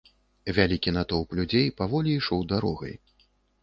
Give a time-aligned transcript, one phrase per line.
[0.57, 3.01] Вялікі натоўп людзей паволі ішоў дарогай.